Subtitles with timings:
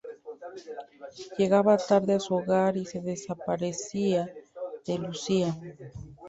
[1.37, 4.33] Llegaba tarde a su hogar y se desaparecía
[4.87, 5.55] de Lucía.